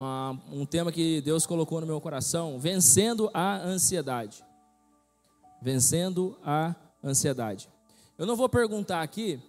[0.00, 4.44] um tema que Deus colocou no meu coração, vencendo a ansiedade.
[5.60, 7.68] Vencendo a ansiedade.
[8.16, 9.40] Eu não vou perguntar aqui,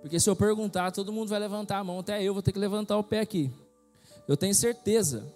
[0.00, 2.58] porque se eu perguntar, todo mundo vai levantar a mão, até eu vou ter que
[2.58, 3.50] levantar o pé aqui.
[4.26, 5.32] Eu tenho certeza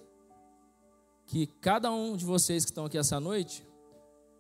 [1.26, 3.64] que cada um de vocês que estão aqui essa noite,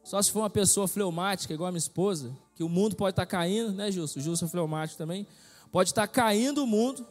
[0.02, 3.26] só se for uma pessoa fleumática, igual a minha esposa, que o mundo pode estar
[3.26, 4.18] caindo, né, Justo?
[4.18, 5.24] O Justo é fleumático também.
[5.70, 7.06] Pode estar caindo o mundo,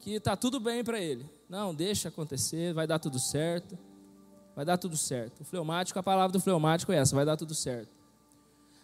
[0.00, 1.28] que está tudo bem para ele.
[1.48, 3.78] Não, deixa acontecer, vai dar tudo certo.
[4.54, 5.40] Vai dar tudo certo.
[5.40, 7.90] O fleumático, a palavra do fleumático é essa, vai dar tudo certo.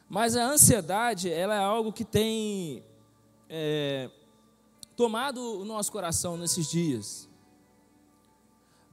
[0.09, 2.84] Mas a ansiedade, ela é algo que tem
[3.48, 4.09] é,
[4.96, 7.28] tomado o nosso coração nesses dias.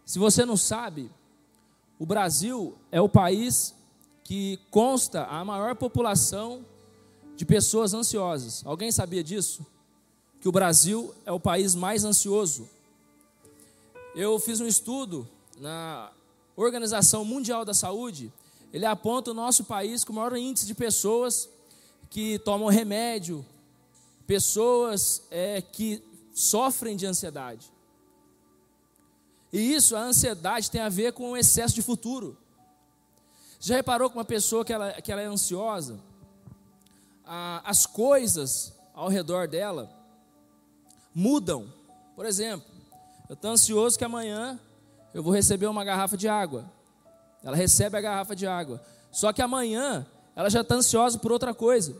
[0.03, 1.11] Se você não sabe,
[1.99, 3.75] o Brasil é o país
[4.23, 6.65] que consta a maior população
[7.35, 8.65] de pessoas ansiosas.
[8.65, 9.65] Alguém sabia disso?
[10.41, 12.67] Que o Brasil é o país mais ansioso
[14.13, 15.27] eu fiz um estudo
[15.57, 16.11] na
[16.55, 18.31] Organização Mundial da Saúde,
[18.73, 21.49] ele aponta o nosso país com o maior índice de pessoas
[22.09, 23.45] que tomam remédio,
[24.27, 27.71] pessoas é, que sofrem de ansiedade.
[29.51, 32.37] E isso, a ansiedade, tem a ver com o excesso de futuro.
[33.59, 35.99] Já reparou que uma pessoa que ela, que ela é ansiosa,
[37.23, 40.00] as coisas ao redor dela
[41.13, 41.71] mudam?
[42.15, 42.67] Por exemplo,
[43.29, 44.59] eu estou ansioso que amanhã
[45.13, 46.71] eu vou receber uma garrafa de água.
[47.43, 48.81] Ela recebe a garrafa de água.
[49.11, 51.95] Só que amanhã ela já está ansiosa por outra coisa.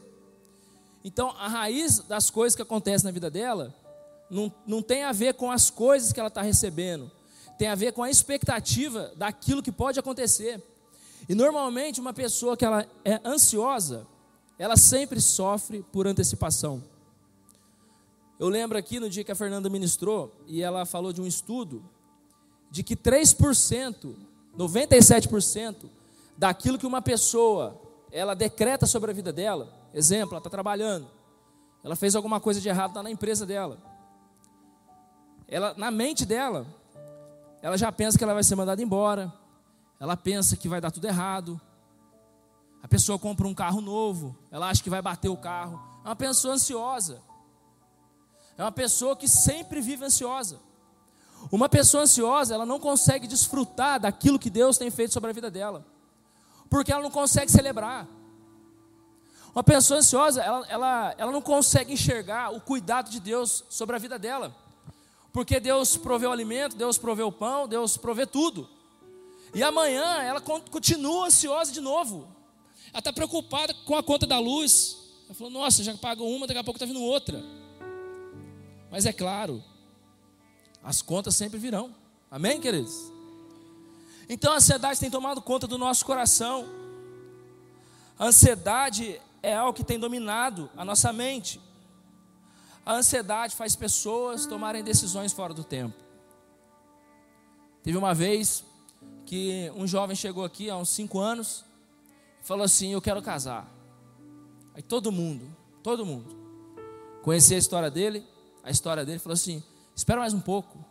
[1.04, 3.74] Então, a raiz das coisas que acontecem na vida dela
[4.30, 7.12] não, não tem a ver com as coisas que ela está recebendo,
[7.58, 10.64] tem a ver com a expectativa daquilo que pode acontecer.
[11.28, 14.08] E normalmente, uma pessoa que ela é ansiosa,
[14.58, 16.84] ela sempre sofre por antecipação.
[18.42, 21.88] Eu lembro aqui no dia que a Fernanda ministrou e ela falou de um estudo
[22.72, 24.16] de que 3%,
[24.58, 25.86] 97%
[26.36, 27.80] daquilo que uma pessoa
[28.12, 31.08] ela decreta sobre a vida dela, exemplo, ela está trabalhando,
[31.84, 33.78] ela fez alguma coisa de errado lá na empresa dela,
[35.48, 36.66] ela na mente dela,
[37.62, 39.32] ela já pensa que ela vai ser mandada embora,
[40.00, 41.62] ela pensa que vai dar tudo errado,
[42.82, 46.16] a pessoa compra um carro novo, ela acha que vai bater o carro, é uma
[46.16, 47.30] pessoa ansiosa.
[48.62, 50.60] É uma pessoa que sempre vive ansiosa.
[51.52, 55.50] Uma pessoa ansiosa, ela não consegue desfrutar daquilo que Deus tem feito sobre a vida
[55.50, 55.84] dela,
[56.70, 58.08] porque ela não consegue celebrar.
[59.52, 64.00] Uma pessoa ansiosa, ela, ela, ela não consegue enxergar o cuidado de Deus sobre a
[64.00, 64.56] vida dela,
[65.34, 68.70] porque Deus proveu o alimento, Deus proveu o pão, Deus provê tudo.
[69.56, 72.28] E amanhã ela continua ansiosa de novo.
[72.92, 74.98] Ela está preocupada com a conta da luz.
[75.26, 77.44] Ela falou: Nossa, já pagou uma, daqui a pouco está vindo outra.
[78.92, 79.64] Mas é claro,
[80.84, 81.96] as contas sempre virão.
[82.30, 83.10] Amém, queridos?
[84.28, 86.66] Então a ansiedade tem tomado conta do nosso coração.
[88.20, 91.60] A ansiedade é algo que tem dominado a nossa mente.
[92.86, 95.96] A ansiedade faz pessoas tomarem decisões fora do tempo.
[97.82, 98.64] Teve uma vez
[99.26, 101.64] que um jovem chegou aqui há uns cinco anos
[102.42, 103.68] e falou assim: Eu quero casar.
[104.74, 106.36] Aí todo mundo, todo mundo,
[107.24, 108.26] conhecia a história dele,
[108.64, 109.64] a história dele, falou assim:
[109.96, 110.84] espera mais um pouco.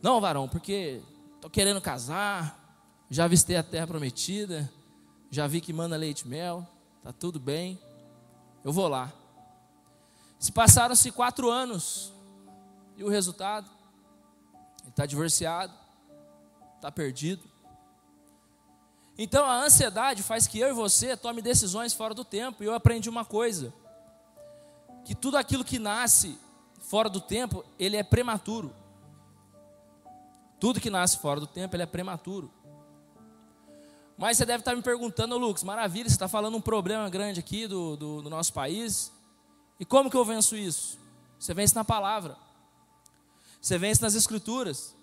[0.00, 1.00] Não, varão, porque
[1.34, 2.58] estou querendo casar,
[3.08, 4.70] já avistei a terra prometida,
[5.30, 6.66] já vi que manda leite e mel,
[6.98, 7.80] está tudo bem,
[8.64, 9.12] eu vou lá.
[10.38, 12.12] Se passaram-se quatro anos,
[12.96, 13.70] e o resultado?
[14.80, 15.72] Ele está divorciado,
[16.76, 17.42] está perdido.
[19.16, 22.74] Então a ansiedade faz que eu e você tome decisões fora do tempo, e eu
[22.74, 23.72] aprendi uma coisa:
[25.04, 26.38] que tudo aquilo que nasce
[26.92, 28.70] fora do tempo, ele é prematuro.
[30.60, 32.52] Tudo que nasce fora do tempo, ele é prematuro.
[34.18, 37.66] Mas você deve estar me perguntando, Lucas, maravilha, você está falando um problema grande aqui
[37.66, 39.10] do, do, do nosso país.
[39.80, 40.98] E como que eu venço isso?
[41.38, 42.36] Você vence na palavra.
[43.58, 44.94] Você vence nas escrituras.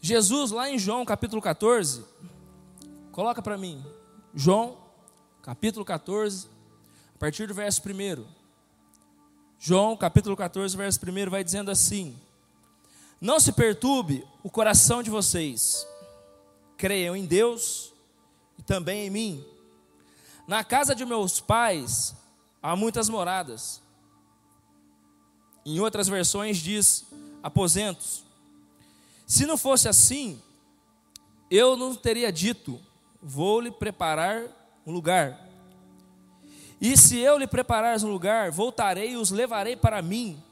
[0.00, 2.04] Jesus, lá em João capítulo 14,
[3.12, 3.80] coloca para mim.
[4.34, 4.78] João,
[5.42, 6.48] capítulo 14,
[7.14, 8.41] a partir do verso 1.
[9.64, 12.18] João capítulo 14, verso 1 vai dizendo assim:
[13.20, 15.86] Não se perturbe o coração de vocês,
[16.76, 17.92] creiam em Deus
[18.58, 19.44] e também em mim.
[20.48, 22.12] Na casa de meus pais
[22.60, 23.80] há muitas moradas.
[25.64, 27.04] Em outras versões diz
[27.40, 28.24] aposentos.
[29.28, 30.42] Se não fosse assim,
[31.48, 32.80] eu não teria dito:
[33.22, 34.42] vou lhe preparar
[34.84, 35.51] um lugar.
[36.82, 40.42] E se eu lhe preparares um lugar, voltarei e os levarei para mim,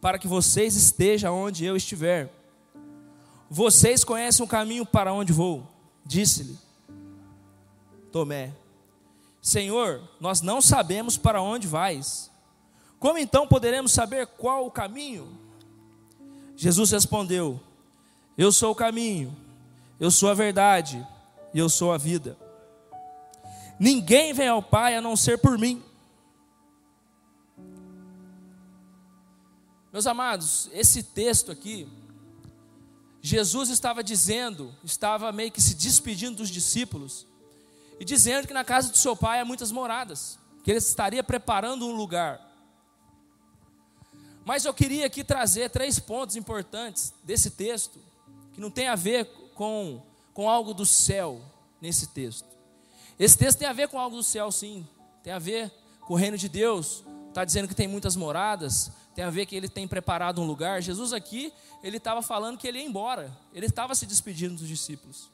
[0.00, 2.32] para que vocês estejam onde eu estiver.
[3.50, 5.66] Vocês conhecem o caminho para onde vou?
[6.06, 6.56] Disse-lhe
[8.12, 8.52] Tomé:
[9.42, 12.30] Senhor, nós não sabemos para onde vais.
[13.00, 15.36] Como então poderemos saber qual o caminho?
[16.54, 17.58] Jesus respondeu:
[18.38, 19.36] Eu sou o caminho,
[19.98, 21.04] eu sou a verdade
[21.52, 22.38] e eu sou a vida.
[23.80, 25.82] Ninguém vem ao Pai a não ser por mim.
[29.90, 31.88] Meus amados, esse texto aqui,
[33.22, 37.26] Jesus estava dizendo, estava meio que se despedindo dos discípulos,
[37.98, 41.86] e dizendo que na casa do seu pai há muitas moradas, que ele estaria preparando
[41.86, 42.38] um lugar.
[44.44, 47.98] Mas eu queria aqui trazer três pontos importantes desse texto,
[48.52, 49.24] que não tem a ver
[49.54, 50.02] com,
[50.34, 51.40] com algo do céu
[51.80, 52.49] nesse texto.
[53.20, 54.88] Esse texto tem a ver com algo do céu, sim,
[55.22, 55.70] tem a ver
[56.06, 59.54] com o reino de Deus, está dizendo que tem muitas moradas, tem a ver que
[59.54, 60.80] ele tem preparado um lugar.
[60.80, 61.52] Jesus aqui,
[61.82, 65.30] ele estava falando que ele ia embora, ele estava se despedindo dos discípulos.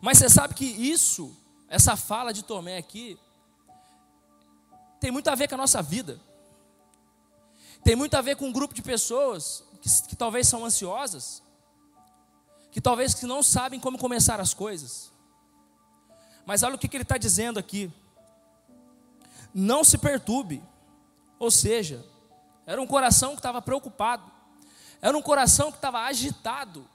[0.00, 1.36] Mas você sabe que isso,
[1.68, 3.18] essa fala de Tomé aqui,
[5.00, 6.20] tem muito a ver com a nossa vida.
[7.82, 11.42] Tem muito a ver com um grupo de pessoas que, que talvez são ansiosas,
[12.70, 15.17] que talvez que não sabem como começar as coisas.
[16.48, 17.92] Mas olha o que, que ele está dizendo aqui.
[19.52, 20.64] Não se perturbe.
[21.38, 22.02] Ou seja,
[22.64, 24.32] era um coração que estava preocupado.
[25.02, 26.88] Era um coração que estava agitado,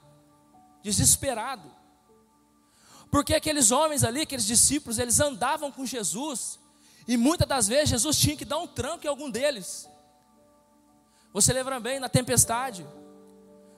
[0.82, 1.70] desesperado.
[3.12, 6.58] Porque aqueles homens ali, aqueles discípulos, eles andavam com Jesus.
[7.06, 9.88] E muitas das vezes Jesus tinha que dar um tranco em algum deles.
[11.32, 12.84] Você lembra bem na tempestade,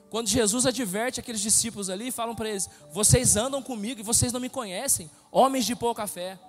[0.09, 4.39] quando Jesus adverte aqueles discípulos ali, falam para eles: Vocês andam comigo e vocês não
[4.39, 6.39] me conhecem, homens de pouca fé.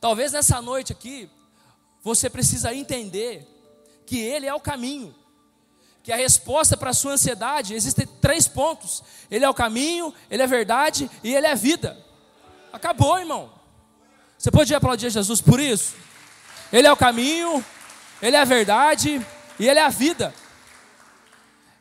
[0.00, 1.30] Talvez nessa noite aqui,
[2.02, 3.46] você precisa entender
[4.06, 5.14] que Ele é o caminho
[6.02, 10.42] que a resposta para a sua ansiedade existem três pontos: Ele é o caminho, Ele
[10.42, 11.98] é verdade e Ele é a vida.
[12.72, 13.52] Acabou, irmão.
[14.38, 15.94] Você pode aplaudir Jesus por isso?
[16.72, 17.64] Ele é o caminho,
[18.22, 19.24] Ele é a verdade
[19.58, 20.32] e Ele é a vida.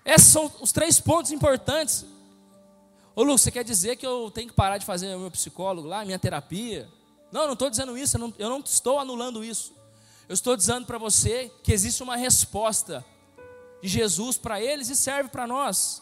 [0.09, 2.03] Esses são os três pontos importantes.
[3.15, 5.87] Ô Lu, você quer dizer que eu tenho que parar de fazer o meu psicólogo
[5.87, 6.89] lá, minha terapia?
[7.31, 9.71] Não, eu não estou dizendo isso, eu não, eu não estou anulando isso.
[10.27, 13.05] Eu estou dizendo para você que existe uma resposta
[13.83, 16.01] de Jesus para eles e serve para nós.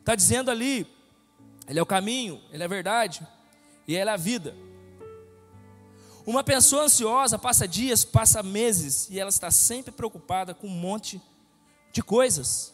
[0.00, 0.86] Está dizendo ali,
[1.68, 3.26] Ele é o caminho, Ele é a verdade
[3.86, 4.56] e Ele é a vida.
[6.24, 11.20] Uma pessoa ansiosa passa dias, passa meses e ela está sempre preocupada com um monte
[11.92, 12.72] de coisas.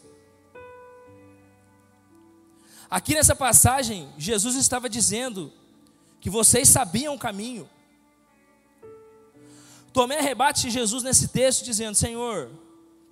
[2.91, 5.53] Aqui nessa passagem, Jesus estava dizendo
[6.19, 7.69] que vocês sabiam o caminho.
[9.93, 12.51] Tomé rebate Jesus nesse texto, dizendo: Senhor,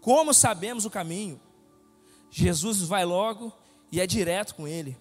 [0.01, 1.39] como sabemos o caminho?
[2.29, 3.53] Jesus vai logo
[3.89, 4.97] e é direto com ele.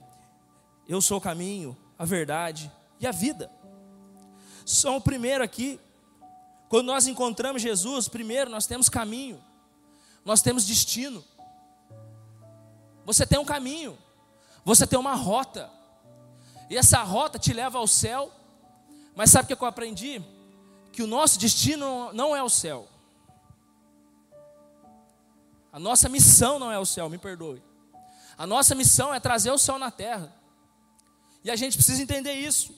[0.89, 2.71] Eu sou o caminho, a verdade
[3.01, 3.51] e a vida.
[4.65, 5.81] Só o primeiro aqui.
[6.69, 9.43] Quando nós encontramos Jesus, primeiro nós temos caminho,
[10.25, 11.25] nós temos destino.
[13.05, 13.99] Você tem um caminho,
[14.69, 15.70] você tem uma rota,
[16.69, 18.31] e essa rota te leva ao céu.
[19.17, 20.23] Mas sabe o que eu aprendi?
[20.93, 22.87] Que o nosso destino não é o céu.
[25.73, 27.62] A nossa missão não é o céu, me perdoe.
[28.37, 30.37] A nossa missão é trazer o céu na terra.
[31.43, 32.75] E a gente precisa entender isso,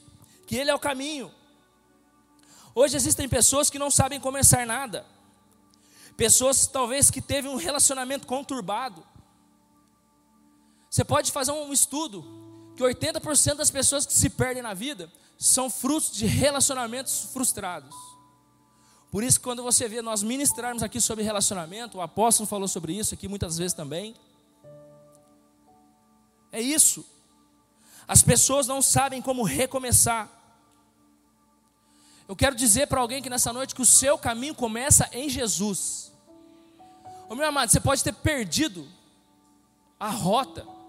[0.46, 1.34] que ele é o caminho.
[2.72, 5.04] Hoje existem pessoas que não sabem começar nada.
[6.16, 9.04] Pessoas talvez que teve um relacionamento conturbado.
[10.90, 12.24] Você pode fazer um estudo
[12.74, 17.94] que 80% das pessoas que se perdem na vida são frutos de relacionamentos frustrados.
[19.10, 23.14] Por isso, quando você vê nós ministrarmos aqui sobre relacionamento, o apóstolo falou sobre isso
[23.14, 24.16] aqui muitas vezes também.
[26.50, 27.06] É isso.
[28.06, 30.28] As pessoas não sabem como recomeçar.
[32.26, 36.12] Eu quero dizer para alguém que nessa noite que o seu caminho começa em Jesus.
[37.28, 38.86] Ô meu amado, você pode ter perdido
[39.98, 40.79] a rota.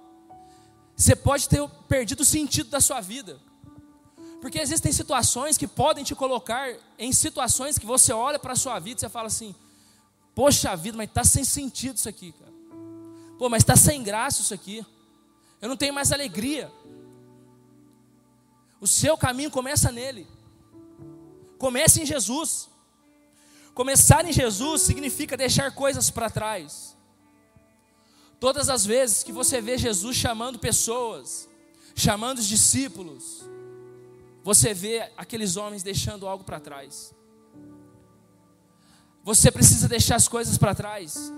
[1.01, 3.39] Você pode ter perdido o sentido da sua vida.
[4.39, 8.77] Porque existem situações que podem te colocar em situações que você olha para a sua
[8.77, 9.55] vida e você fala assim:
[10.35, 12.51] Poxa vida, mas está sem sentido isso aqui, cara.
[13.39, 14.85] Pô, mas está sem graça isso aqui.
[15.59, 16.71] Eu não tenho mais alegria.
[18.79, 20.27] O seu caminho começa nele.
[21.57, 22.69] Comece em Jesus.
[23.73, 26.95] Começar em Jesus significa deixar coisas para trás.
[28.41, 31.47] Todas as vezes que você vê Jesus chamando pessoas,
[31.93, 33.45] chamando os discípulos,
[34.43, 37.13] você vê aqueles homens deixando algo para trás.
[39.23, 41.31] Você precisa deixar as coisas para trás.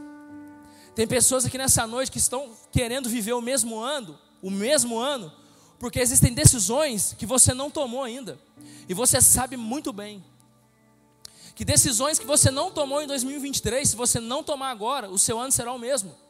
[0.96, 5.30] Tem pessoas aqui nessa noite que estão querendo viver o mesmo ano, o mesmo ano,
[5.78, 8.40] porque existem decisões que você não tomou ainda.
[8.88, 10.24] E você sabe muito bem
[11.54, 15.38] que decisões que você não tomou em 2023, se você não tomar agora, o seu
[15.38, 16.23] ano será o mesmo.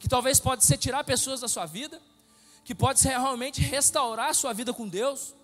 [0.00, 2.02] Que talvez pode ser tirar pessoas da sua vida,
[2.64, 5.36] que pode realmente restaurar a sua vida com Deus.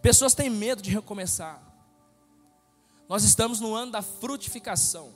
[0.00, 1.60] Pessoas têm medo de recomeçar.
[3.08, 5.12] Nós estamos no ano da frutificação.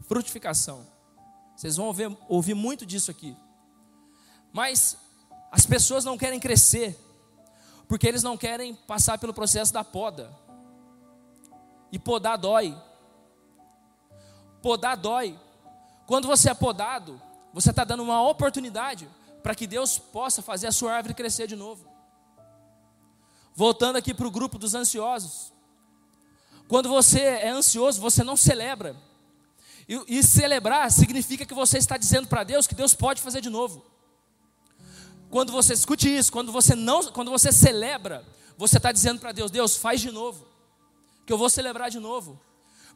[0.00, 0.86] Frutificação.
[1.56, 3.36] Vocês vão ouvir, ouvir muito disso aqui.
[4.52, 4.98] Mas
[5.50, 6.98] as pessoas não querem crescer,
[7.86, 10.36] porque eles não querem passar pelo processo da poda.
[11.90, 12.76] E podar dói.
[14.60, 15.38] Podar dói.
[16.12, 17.18] Quando você é podado,
[17.54, 19.08] você está dando uma oportunidade
[19.42, 21.88] para que Deus possa fazer a sua árvore crescer de novo.
[23.54, 25.54] Voltando aqui para o grupo dos ansiosos.
[26.68, 28.94] Quando você é ansioso, você não celebra.
[29.88, 33.48] E, e celebrar significa que você está dizendo para Deus que Deus pode fazer de
[33.48, 33.82] novo.
[35.30, 38.22] Quando você escute isso, quando você não, quando você celebra,
[38.58, 40.46] você está dizendo para Deus, Deus faz de novo,
[41.24, 42.38] que eu vou celebrar de novo.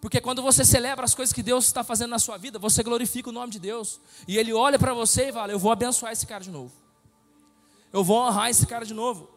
[0.00, 3.31] Porque quando você celebra as coisas que Deus está fazendo na sua vida, você glorifica
[3.31, 4.00] o nome de Deus.
[4.29, 6.73] E Ele olha para você e fala: Eu vou abençoar esse cara de novo.
[7.93, 9.37] Eu vou honrar esse cara de novo.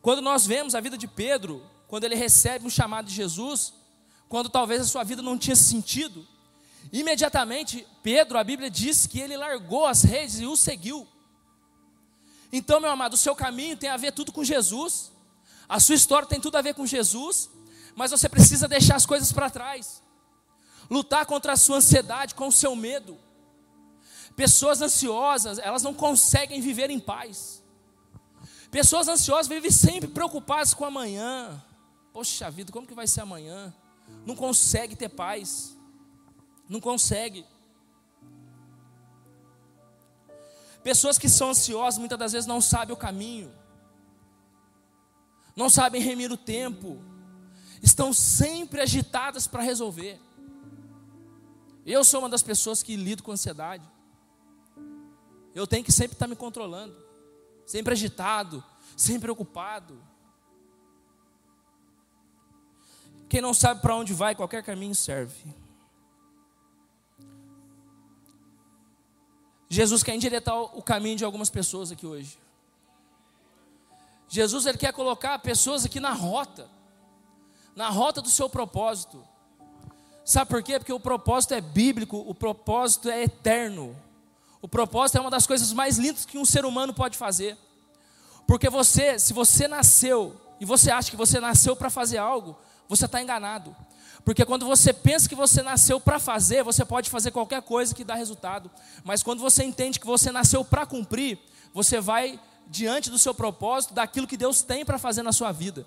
[0.00, 3.72] Quando nós vemos a vida de Pedro, quando ele recebe um chamado de Jesus,
[4.28, 6.26] quando talvez a sua vida não tinha sentido,
[6.92, 11.06] imediatamente Pedro, a Bíblia diz que ele largou as redes e o seguiu.
[12.52, 15.12] Então, meu amado, o seu caminho tem a ver tudo com Jesus,
[15.68, 17.48] a sua história tem tudo a ver com Jesus,
[17.94, 20.02] mas você precisa deixar as coisas para trás,
[20.90, 23.18] lutar contra a sua ansiedade, com o seu medo.
[24.36, 27.62] Pessoas ansiosas, elas não conseguem viver em paz.
[28.70, 31.62] Pessoas ansiosas vivem sempre preocupadas com amanhã,
[32.12, 33.74] Poxa vida, como que vai ser amanhã?
[34.26, 35.76] Não consegue ter paz.
[36.68, 37.46] Não consegue.
[40.82, 43.52] Pessoas que são ansiosas muitas das vezes não sabem o caminho.
[45.56, 47.02] Não sabem remir o tempo.
[47.82, 50.18] Estão sempre agitadas para resolver.
[51.84, 53.84] Eu sou uma das pessoas que lido com ansiedade.
[55.54, 56.96] Eu tenho que sempre estar me controlando,
[57.66, 58.64] sempre agitado,
[58.96, 60.00] sempre preocupado.
[63.28, 65.54] Quem não sabe para onde vai, qualquer caminho serve.
[69.68, 72.38] Jesus quer endireitar o caminho de algumas pessoas aqui hoje.
[74.28, 76.68] Jesus ele quer colocar pessoas aqui na rota,
[77.74, 79.22] na rota do seu propósito.
[80.24, 80.78] Sabe por quê?
[80.78, 83.96] Porque o propósito é bíblico, o propósito é eterno.
[84.60, 87.58] O propósito é uma das coisas mais lindas que um ser humano pode fazer.
[88.46, 92.56] Porque você, se você nasceu e você acha que você nasceu para fazer algo,
[92.88, 93.74] você está enganado.
[94.24, 98.04] Porque quando você pensa que você nasceu para fazer, você pode fazer qualquer coisa que
[98.04, 98.70] dá resultado.
[99.02, 101.38] Mas quando você entende que você nasceu para cumprir,
[101.74, 102.38] você vai
[102.68, 105.84] diante do seu propósito, daquilo que Deus tem para fazer na sua vida.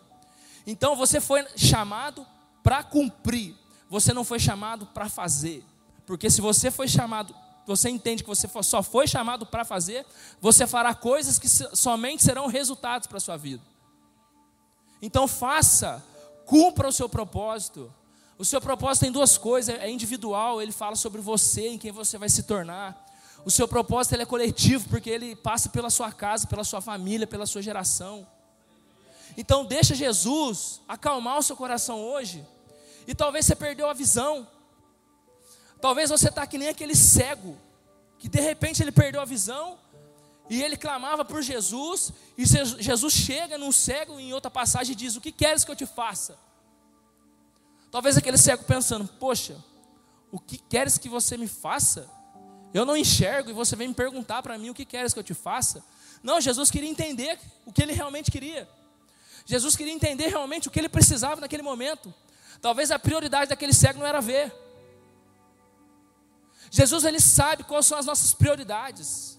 [0.65, 2.25] Então você foi chamado
[2.63, 3.55] para cumprir,
[3.89, 5.63] você não foi chamado para fazer.
[6.05, 10.05] Porque se você foi chamado, você entende que você só foi chamado para fazer,
[10.39, 13.63] você fará coisas que somente serão resultados para a sua vida.
[15.01, 16.03] Então faça
[16.45, 17.91] Cumpra o seu propósito.
[18.37, 22.17] O seu propósito tem duas coisas: é individual, ele fala sobre você, em quem você
[22.17, 23.03] vai se tornar.
[23.43, 27.45] O seu propósito é coletivo, porque ele passa pela sua casa, pela sua família, pela
[27.45, 28.25] sua geração.
[29.37, 32.45] Então, deixa Jesus acalmar o seu coração hoje.
[33.07, 34.47] E talvez você perdeu a visão.
[35.81, 37.57] Talvez você está que nem aquele cego,
[38.17, 39.77] que de repente ele perdeu a visão
[40.49, 45.15] e ele clamava por Jesus, e Jesus chega num cego em outra passagem e diz:
[45.15, 46.37] O que queres que eu te faça?
[47.91, 49.57] Talvez aquele cego pensando: Poxa,
[50.31, 52.09] o que queres que você me faça?
[52.73, 55.23] Eu não enxergo e você vem me perguntar para mim o que queres que eu
[55.23, 55.83] te faça.
[56.21, 58.67] Não, Jesus queria entender o que ele realmente queria.
[59.45, 62.13] Jesus queria entender realmente o que ele precisava naquele momento.
[62.59, 64.51] Talvez a prioridade daquele cego não era ver.
[66.71, 69.35] Jesus ele sabe quais são as nossas prioridades.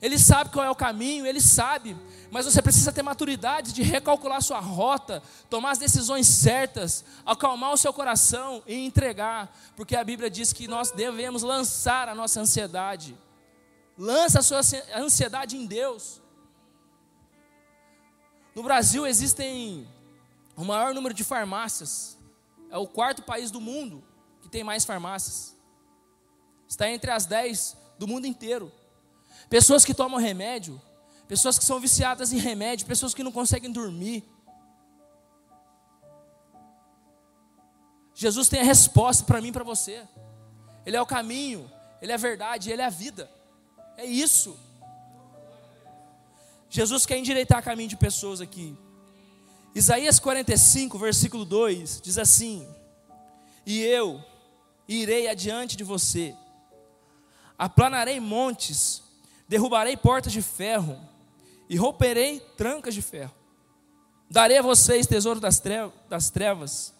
[0.00, 1.96] Ele sabe qual é o caminho, ele sabe,
[2.30, 7.76] mas você precisa ter maturidade de recalcular sua rota, tomar as decisões certas, acalmar o
[7.76, 13.16] seu coração e entregar, porque a Bíblia diz que nós devemos lançar a nossa ansiedade.
[13.96, 14.60] Lança a sua
[14.94, 16.20] ansiedade em Deus.
[18.54, 19.86] No Brasil existem
[20.56, 22.16] o maior número de farmácias.
[22.70, 24.04] É o quarto país do mundo
[24.40, 25.56] que tem mais farmácias.
[26.68, 28.72] Está entre as dez do mundo inteiro.
[29.48, 30.80] Pessoas que tomam remédio,
[31.26, 34.24] pessoas que são viciadas em remédio, pessoas que não conseguem dormir.
[38.14, 40.06] Jesus tem a resposta para mim e para você.
[40.86, 41.70] Ele é o caminho,
[42.00, 43.30] Ele é a verdade, Ele é a vida.
[43.96, 44.58] É isso.
[46.74, 48.76] Jesus quer endireitar caminho de pessoas aqui.
[49.76, 52.66] Isaías 45, versículo 2 diz assim:
[53.64, 54.20] E eu
[54.88, 56.34] irei adiante de você,
[57.56, 59.04] aplanarei montes,
[59.48, 61.00] derrubarei portas de ferro
[61.70, 63.32] e romperei trancas de ferro.
[64.28, 66.92] Darei a vocês tesouro das trevas,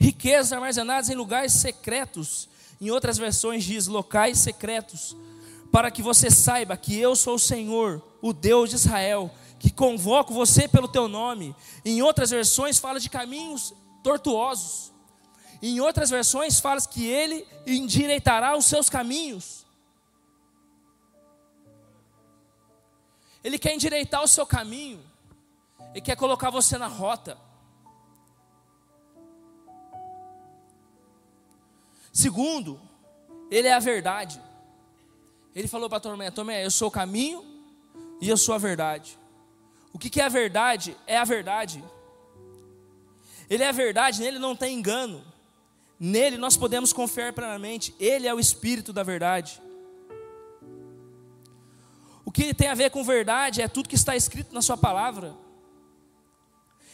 [0.00, 2.48] riquezas armazenadas em lugares secretos.
[2.80, 5.16] Em outras versões diz locais secretos,
[5.70, 10.32] para que você saiba que eu sou o Senhor, o Deus de Israel, que convoco
[10.32, 11.54] você pelo teu nome.
[11.84, 14.92] Em outras versões fala de caminhos tortuosos.
[15.60, 19.66] Em outras versões fala que ele endireitará os seus caminhos.
[23.42, 25.02] Ele quer endireitar o seu caminho.
[25.90, 27.38] Ele quer colocar você na rota.
[32.12, 32.80] Segundo,
[33.50, 34.42] ele é a verdade.
[35.54, 37.47] Ele falou para Tomé: Tomé, eu sou o caminho
[38.20, 39.18] e eu sou a verdade.
[39.92, 40.96] O que, que é a verdade?
[41.06, 41.82] É a verdade.
[43.48, 45.24] Ele é a verdade, nele não tem engano.
[45.98, 47.94] Nele nós podemos confiar plenamente.
[47.98, 49.60] Ele é o Espírito da verdade.
[52.24, 55.34] O que tem a ver com verdade é tudo que está escrito na Sua palavra.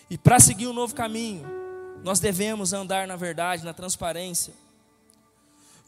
[0.08, 1.44] E para seguir um novo caminho,
[2.04, 4.54] nós devemos andar na verdade, na transparência.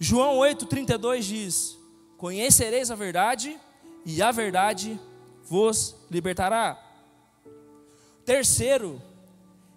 [0.00, 1.78] João 8,32 diz:
[2.16, 3.58] Conhecereis a verdade,
[4.04, 4.98] e a verdade
[5.46, 6.82] vos libertará.
[8.24, 9.00] Terceiro,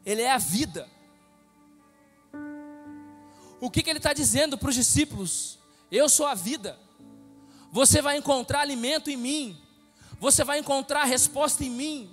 [0.05, 0.89] ele é a vida.
[3.61, 5.59] O que, que ele está dizendo para os discípulos?
[5.91, 6.77] Eu sou a vida.
[7.71, 9.61] Você vai encontrar alimento em mim.
[10.19, 12.09] Você vai encontrar resposta em mim.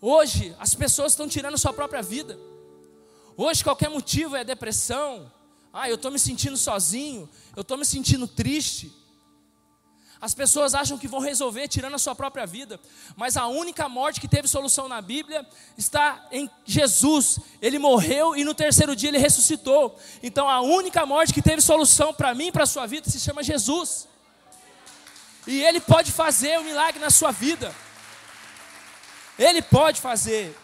[0.00, 2.38] Hoje, as pessoas estão tirando sua própria vida.
[3.36, 5.30] Hoje, qualquer motivo é depressão,
[5.72, 8.92] ah, eu estou me sentindo sozinho, eu estou me sentindo triste.
[10.24, 12.80] As pessoas acham que vão resolver tirando a sua própria vida,
[13.14, 15.46] mas a única morte que teve solução na Bíblia
[15.76, 17.38] está em Jesus.
[17.60, 20.00] Ele morreu e no terceiro dia ele ressuscitou.
[20.22, 23.42] Então a única morte que teve solução para mim para a sua vida se chama
[23.42, 24.08] Jesus.
[25.46, 27.74] E ele pode fazer o um milagre na sua vida.
[29.38, 30.56] Ele pode fazer.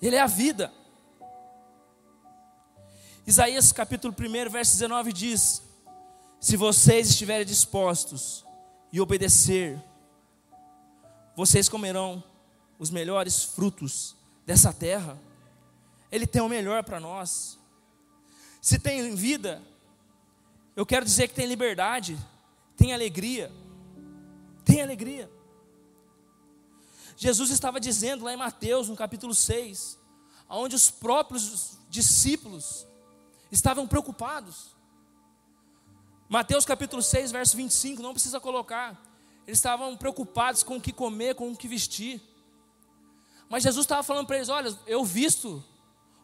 [0.00, 0.72] Ele é a vida.
[3.26, 5.67] Isaías capítulo 1, verso 19 diz:
[6.40, 8.44] Se vocês estiverem dispostos
[8.92, 9.82] e obedecer,
[11.34, 12.22] vocês comerão
[12.78, 15.18] os melhores frutos dessa terra.
[16.10, 17.58] Ele tem o melhor para nós.
[18.60, 19.60] Se tem vida,
[20.76, 22.16] eu quero dizer que tem liberdade,
[22.76, 23.50] tem alegria.
[24.64, 25.28] Tem alegria.
[27.16, 29.98] Jesus estava dizendo lá em Mateus, no capítulo 6,
[30.48, 32.86] onde os próprios discípulos
[33.50, 34.77] estavam preocupados.
[36.28, 39.02] Mateus capítulo 6, verso 25, não precisa colocar.
[39.46, 42.20] Eles estavam preocupados com o que comer, com o que vestir.
[43.48, 45.64] Mas Jesus estava falando para eles: olha, eu visto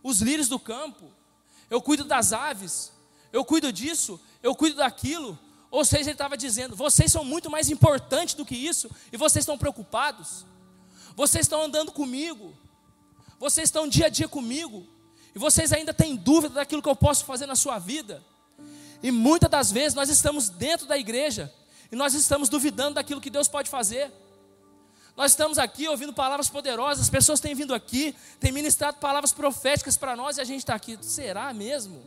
[0.03, 1.11] os lírios do campo,
[1.71, 2.93] eu cuido das aves,
[3.33, 5.39] eu cuido disso, eu cuido daquilo.
[5.71, 9.43] Ou seja, ele estava dizendo: vocês são muito mais importantes do que isso, e vocês
[9.43, 10.45] estão preocupados,
[11.17, 12.55] vocês estão andando comigo,
[13.41, 14.87] vocês estão dia a dia comigo,
[15.35, 18.23] e vocês ainda têm dúvida daquilo que eu posso fazer na sua vida.
[19.05, 21.53] E muitas das vezes nós estamos dentro da igreja
[21.93, 24.11] e nós estamos duvidando daquilo que Deus pode fazer.
[25.15, 29.99] Nós estamos aqui ouvindo palavras poderosas, as pessoas têm vindo aqui, têm ministrado palavras proféticas
[29.99, 30.99] para nós e a gente está aqui.
[31.03, 32.03] Será mesmo?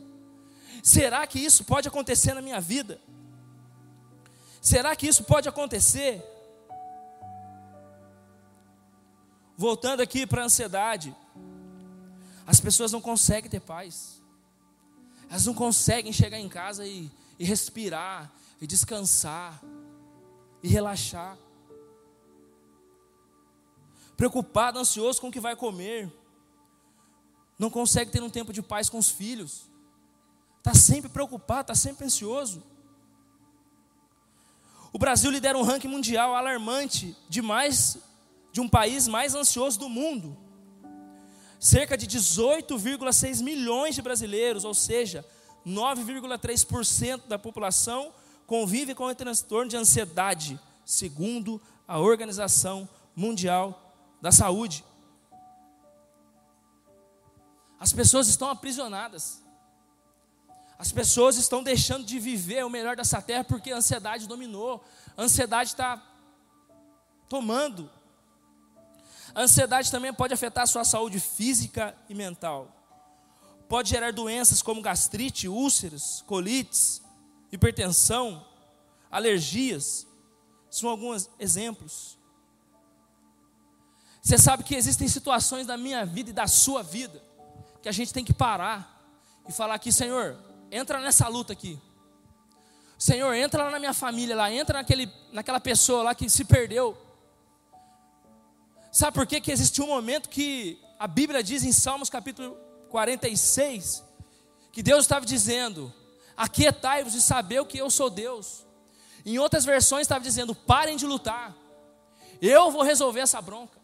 [0.82, 3.00] Será que isso pode acontecer na minha vida?
[4.60, 6.20] Será que isso pode acontecer?
[9.56, 11.14] Voltando aqui para a ansiedade.
[12.44, 14.17] As pessoas não conseguem ter paz.
[15.28, 19.62] Elas não conseguem chegar em casa e, e respirar, e descansar,
[20.62, 21.36] e relaxar.
[24.16, 26.12] Preocupado, ansioso com o que vai comer.
[27.58, 29.68] Não consegue ter um tempo de paz com os filhos.
[30.58, 32.62] Está sempre preocupado, está sempre ansioso.
[34.92, 37.98] O Brasil lidera um ranking mundial alarmante de mais
[38.50, 40.47] de um país mais ansioso do mundo
[41.58, 45.24] cerca de 18,6 milhões de brasileiros, ou seja,
[45.66, 48.12] 9,3% da população
[48.46, 54.84] convive com o transtorno de ansiedade, segundo a Organização Mundial da Saúde.
[57.78, 59.42] As pessoas estão aprisionadas.
[60.78, 64.84] As pessoas estão deixando de viver o melhor dessa terra porque a ansiedade dominou.
[65.16, 66.02] A ansiedade está
[67.28, 67.90] tomando
[69.34, 72.74] a ansiedade também pode afetar a sua saúde física e mental.
[73.68, 77.02] pode gerar doenças como gastrite, úlceras, colites,
[77.52, 78.46] hipertensão,
[79.10, 80.06] alergias.
[80.70, 82.18] São alguns exemplos.
[84.22, 87.22] Você sabe que existem situações da minha vida e da sua vida
[87.82, 88.98] que a gente tem que parar
[89.48, 90.36] e falar aqui, Senhor,
[90.70, 91.80] entra nessa luta aqui.
[92.98, 96.96] Senhor, entra lá na minha família, lá, entra naquele, naquela pessoa lá que se perdeu.
[98.90, 99.40] Sabe por quê?
[99.40, 102.56] que existiu um momento que a Bíblia diz em Salmos capítulo
[102.88, 104.02] 46
[104.72, 105.92] que Deus estava dizendo:
[106.36, 108.66] Aquietai-vos e saber que eu sou Deus.
[109.24, 111.54] Em outras versões estava dizendo: Parem de lutar,
[112.40, 113.78] eu vou resolver essa bronca.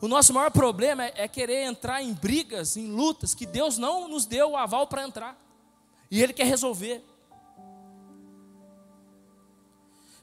[0.00, 4.08] O nosso maior problema é, é querer entrar em brigas, em lutas que Deus não
[4.08, 5.36] nos deu o aval para entrar.
[6.10, 7.04] E Ele quer resolver.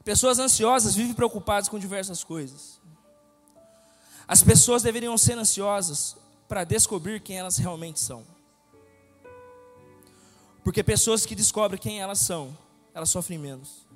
[0.02, 2.80] Pessoas ansiosas vivem preocupadas com diversas coisas.
[4.28, 6.16] As pessoas deveriam ser ansiosas
[6.48, 8.24] para descobrir quem elas realmente são.
[10.64, 12.56] Porque pessoas que descobrem quem elas são,
[12.92, 13.86] elas sofrem menos.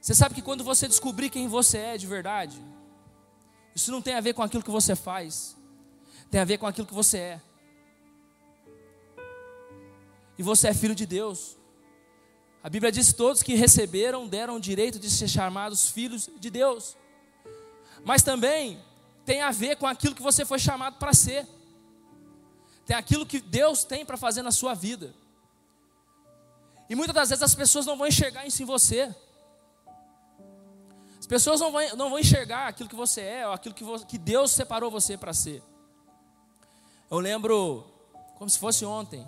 [0.00, 2.62] Você sabe que quando você descobrir quem você é de verdade,
[3.74, 5.56] isso não tem a ver com aquilo que você faz,
[6.30, 7.40] tem a ver com aquilo que você é.
[10.36, 11.56] E você é filho de Deus.
[12.62, 16.96] A Bíblia diz: todos que receberam deram o direito de ser chamados filhos de Deus.
[18.04, 18.82] Mas também
[19.24, 21.46] tem a ver com aquilo que você foi chamado para ser.
[22.84, 25.14] Tem aquilo que Deus tem para fazer na sua vida.
[26.88, 29.14] E muitas das vezes as pessoas não vão enxergar isso em você.
[31.18, 34.04] As pessoas não vão, não vão enxergar aquilo que você é, ou aquilo que, você,
[34.04, 35.62] que Deus separou você para ser.
[37.10, 37.86] Eu lembro,
[38.36, 39.26] como se fosse ontem,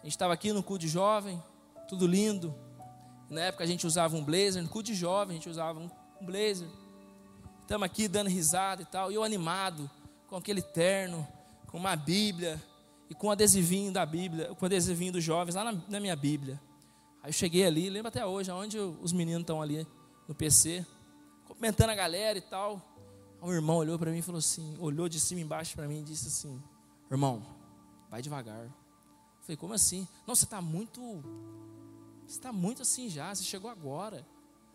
[0.00, 1.42] a gente estava aqui no culto de jovem,
[1.86, 2.54] tudo lindo.
[3.28, 5.90] Na época a gente usava um blazer, no culto de jovem a gente usava um
[6.22, 6.68] blazer.
[7.72, 9.90] Estamos aqui dando risada e tal, e eu animado
[10.28, 11.26] com aquele terno,
[11.68, 12.62] com uma Bíblia
[13.08, 16.14] e com o adesivinho da Bíblia, com o adesivinho dos jovens lá na, na minha
[16.14, 16.60] Bíblia.
[17.22, 19.86] Aí eu cheguei ali, lembro até hoje, onde os meninos estão ali
[20.28, 20.84] no PC,
[21.46, 22.78] cumprimentando a galera e tal.
[23.40, 26.04] Um irmão olhou para mim e falou assim, olhou de cima embaixo para mim e
[26.04, 26.62] disse assim:
[27.10, 27.42] "Irmão,
[28.10, 28.66] vai devagar".
[28.66, 28.72] Eu
[29.40, 30.06] falei: "Como assim?".
[30.26, 31.00] "Não, você está muito
[32.26, 34.26] você está muito assim já, você chegou agora.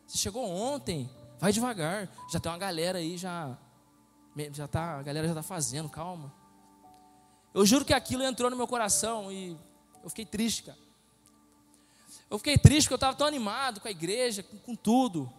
[0.08, 1.08] Você chegou ontem.
[1.40, 2.10] Vai devagar.
[2.32, 3.58] Já tem uma galera aí, já.
[4.52, 6.32] Já tá, a galera já está fazendo, calma.
[7.54, 9.58] Eu juro que aquilo entrou no meu coração e
[10.04, 10.78] eu fiquei triste, cara.
[12.30, 15.32] Eu fiquei triste porque eu estava tão animado com a igreja, com, com tudo.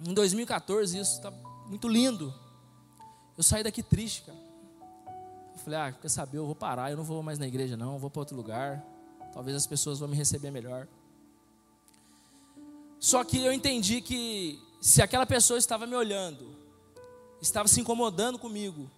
[0.00, 1.30] Em 2014, isso está
[1.66, 2.34] muito lindo.
[3.36, 4.38] Eu saí daqui triste, cara.
[5.54, 7.94] Eu falei, ah, quer saber, eu vou parar, eu não vou mais na igreja, não,
[7.94, 8.84] eu vou para outro lugar.
[9.32, 10.86] Talvez as pessoas vão me receber melhor.
[12.98, 16.56] Só que eu entendi que se aquela pessoa estava me olhando,
[17.40, 18.90] estava se incomodando comigo,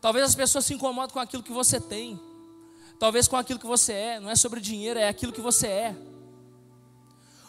[0.00, 2.20] talvez as pessoas se incomodem com aquilo que você tem,
[2.98, 5.96] talvez com aquilo que você é, não é sobre dinheiro, é aquilo que você é.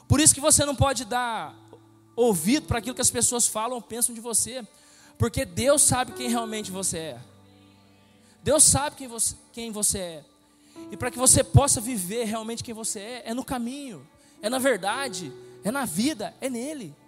[0.08, 1.56] Por isso que você não pode dar
[2.16, 4.64] ouvido para aquilo que as pessoas falam ou pensam de você,
[5.18, 7.22] porque Deus sabe quem realmente você é.
[8.44, 10.26] Deus sabe quem você, quem você é.
[10.92, 14.08] E para que você possa viver realmente quem você é, é no caminho,
[14.44, 17.01] é na verdade, é na vida, é nele.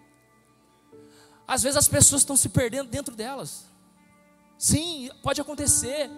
[1.47, 3.65] Às vezes as pessoas estão se perdendo dentro delas.
[4.58, 6.10] Sim, pode acontecer.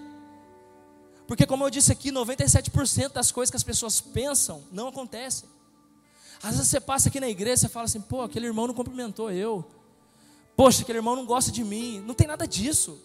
[1.27, 5.49] Porque, como eu disse aqui, 97% das coisas que as pessoas pensam não acontecem.
[6.43, 9.31] Às vezes você passa aqui na igreja e fala assim: pô, aquele irmão não cumprimentou
[9.31, 9.65] eu.
[10.55, 11.99] Poxa, aquele irmão não gosta de mim.
[12.05, 12.99] Não tem nada disso.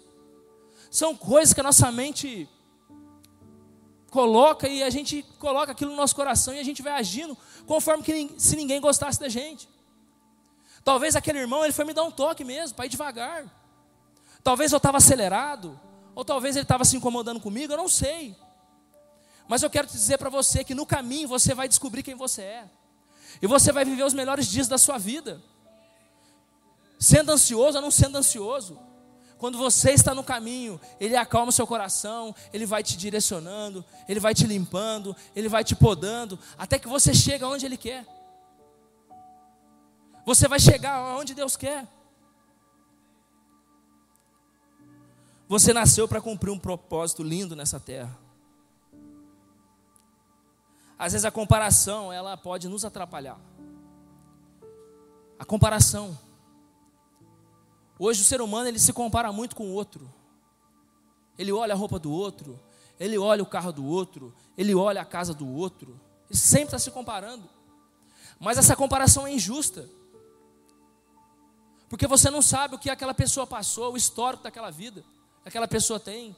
[0.90, 2.48] São coisas que a nossa mente
[4.10, 8.02] coloca e a gente coloca aquilo no nosso coração e a gente vai agindo conforme
[8.02, 9.68] que se ninguém gostasse da gente.
[10.84, 13.44] Talvez aquele irmão ele foi me dar um toque mesmo, para ir devagar.
[14.42, 15.78] Talvez eu estava acelerado,
[16.14, 18.36] ou talvez ele estava se incomodando comigo, eu não sei.
[19.46, 22.42] Mas eu quero te dizer para você que no caminho você vai descobrir quem você
[22.42, 22.64] é.
[23.42, 25.40] E você vai viver os melhores dias da sua vida.
[26.98, 28.78] Sendo ansioso ou não sendo ansioso.
[29.38, 34.20] Quando você está no caminho, Ele acalma o seu coração, Ele vai te direcionando, Ele
[34.20, 38.04] vai te limpando, Ele vai te podando, até que você chega onde Ele quer.
[40.24, 41.86] Você vai chegar onde Deus quer.
[45.48, 48.16] Você nasceu para cumprir um propósito lindo nessa terra.
[50.96, 53.40] Às vezes a comparação, ela pode nos atrapalhar.
[55.38, 56.16] A comparação.
[57.98, 60.08] Hoje o ser humano ele se compara muito com o outro.
[61.38, 62.60] Ele olha a roupa do outro,
[62.98, 65.98] ele olha o carro do outro, ele olha a casa do outro.
[66.28, 67.48] Ele sempre está se comparando.
[68.38, 69.88] Mas essa comparação é injusta.
[71.90, 75.04] Porque você não sabe o que aquela pessoa passou, o histórico daquela vida.
[75.44, 76.36] aquela pessoa tem.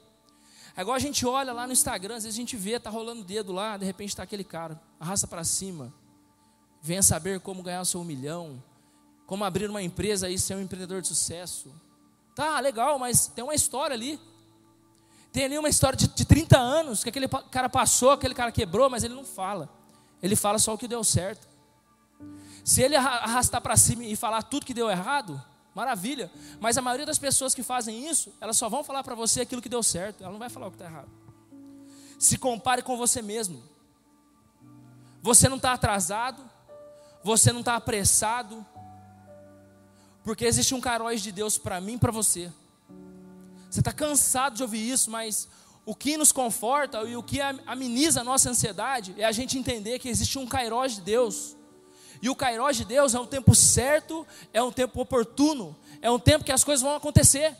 [0.75, 3.25] Agora a gente olha lá no Instagram, às vezes a gente vê, tá rolando o
[3.25, 5.93] dedo lá, de repente está aquele cara, arrasta para cima.
[6.81, 8.65] Venha saber como ganhar o seu um milhão,
[9.27, 11.71] como abrir uma empresa e ser um empreendedor de sucesso.
[12.35, 14.19] Tá, legal, mas tem uma história ali.
[15.31, 18.89] Tem ali uma história de, de 30 anos que aquele cara passou, aquele cara quebrou,
[18.89, 19.69] mas ele não fala.
[20.23, 21.47] Ele fala só o que deu certo.
[22.65, 25.43] Se ele arrastar para cima e falar tudo que deu errado,
[25.75, 26.31] maravilha.
[26.61, 29.63] Mas a maioria das pessoas que fazem isso, elas só vão falar para você aquilo
[29.63, 30.23] que deu certo.
[30.23, 31.11] Ela não vai falar o que está errado.
[32.19, 33.63] Se compare com você mesmo.
[35.23, 36.43] Você não está atrasado,
[37.23, 38.67] você não está apressado,
[40.25, 42.53] porque existe um caróis de Deus para mim e para você.
[43.71, 45.49] Você está cansado de ouvir isso, mas
[45.87, 49.99] o que nos conforta e o que ameniza a nossa ansiedade é a gente entender
[49.99, 51.57] que existe um cairós de Deus
[52.23, 56.21] e o Kairos de Deus é um tempo certo, é um tempo oportuno, é um
[56.21, 57.57] tempo que as coisas vão acontecer,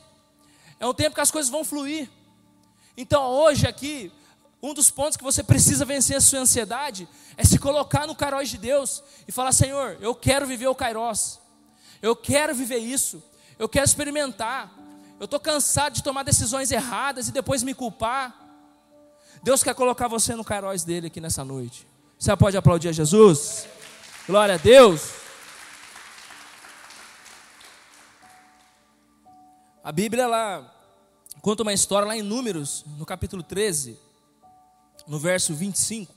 [0.79, 2.09] é um tempo que as coisas vão fluir.
[2.97, 4.13] Então, hoje aqui,
[4.63, 8.49] um dos pontos que você precisa vencer a sua ansiedade é se colocar no Kairos
[8.49, 11.41] de Deus e falar: Senhor, eu quero viver o Kairos,
[12.01, 13.21] eu quero viver isso,
[13.59, 14.79] eu quero experimentar.
[15.19, 18.37] Eu estou cansado de tomar decisões erradas e depois me culpar.
[19.43, 21.87] Deus quer colocar você no Kairos dele aqui nessa noite.
[22.17, 23.67] Você pode aplaudir a Jesus?
[24.25, 25.15] Glória a Deus.
[29.83, 30.73] A Bíblia ela
[31.41, 33.99] conta uma história lá em Números, no capítulo 13,
[35.09, 36.15] no verso 25.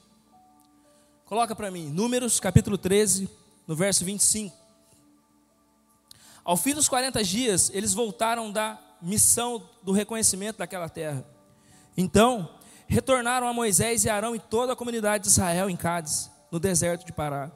[1.25, 3.27] Coloca para mim, Números, capítulo 13,
[3.65, 4.55] no verso 25.
[6.43, 11.25] Ao fim dos 40 dias, eles voltaram da missão do reconhecimento daquela terra.
[11.97, 12.53] Então,
[12.85, 17.03] retornaram a Moisés e Arão e toda a comunidade de Israel em Cádiz, no deserto
[17.03, 17.51] de Pará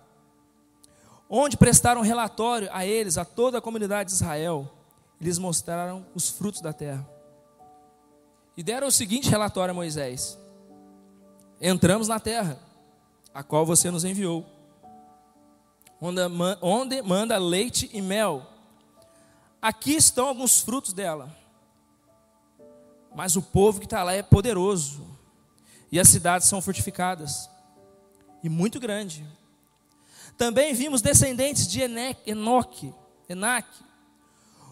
[1.29, 4.67] onde prestaram relatório a eles, a toda a comunidade de Israel,
[5.21, 7.07] eles mostraram os frutos da terra.
[8.57, 10.37] E deram o seguinte relatório a Moisés:
[11.61, 12.57] Entramos na terra,
[13.33, 14.45] a qual você nos enviou,
[16.61, 18.45] onde manda leite e mel.
[19.61, 21.37] Aqui estão alguns frutos dela.
[23.13, 25.05] Mas o povo que está lá é poderoso,
[25.91, 27.49] e as cidades são fortificadas,
[28.43, 29.25] e muito grande.
[30.39, 31.81] Também vimos descendentes de
[32.25, 32.93] Enoque,
[33.27, 33.83] Enaque.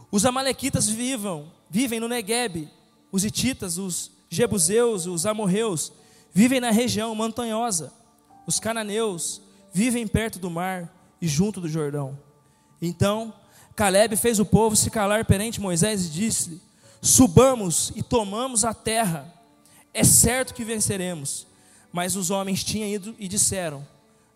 [0.10, 2.70] Os amalequitas vivam, vivem no Negueb.
[3.12, 5.92] Os hititas, os jebuseus, os amorreus
[6.34, 7.92] vivem na região montanhosa.
[8.46, 9.42] Os cananeus
[9.74, 10.90] vivem perto do mar
[11.22, 12.18] e junto do Jordão.
[12.82, 13.34] Então,
[13.76, 16.62] Caleb fez o povo se calar perante Moisés e disse:
[17.02, 19.34] Subamos e tomamos a terra.
[19.94, 21.46] É certo que venceremos.
[21.92, 23.86] Mas os homens tinham ido e disseram: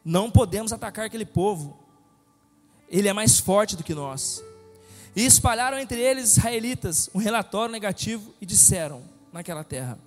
[0.04, 1.78] não podemos atacar aquele povo.
[2.90, 4.44] Ele é mais forte do que nós.
[5.16, 10.00] E espalharam entre eles israelitas um relatório negativo e disseram naquela terra: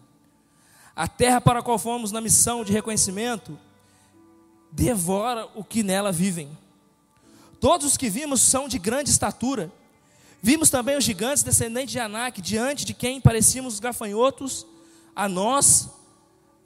[0.94, 3.58] A terra para a qual fomos na missão de reconhecimento
[4.70, 6.48] devora o que nela vivem.
[7.60, 9.72] Todos os que vimos são de grande estatura.
[10.42, 14.66] Vimos também os gigantes descendentes de Anak, diante de quem parecíamos gafanhotos,
[15.16, 15.88] a nós,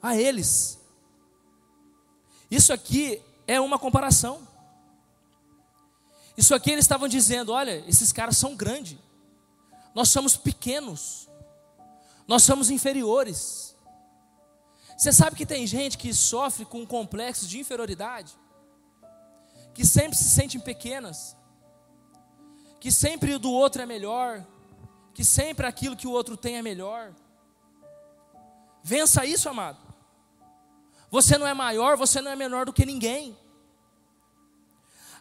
[0.01, 0.78] a eles.
[2.49, 4.47] Isso aqui é uma comparação.
[6.37, 8.97] Isso aqui eles estavam dizendo: olha, esses caras são grandes,
[9.93, 11.29] nós somos pequenos,
[12.27, 13.75] nós somos inferiores.
[14.97, 18.37] Você sabe que tem gente que sofre com um complexo de inferioridade,
[19.73, 21.35] que sempre se sentem pequenas,
[22.79, 24.45] que sempre o do outro é melhor,
[25.13, 27.13] que sempre aquilo que o outro tem é melhor.
[28.83, 29.88] Vença isso, amado.
[31.11, 33.37] Você não é maior, você não é menor do que ninguém.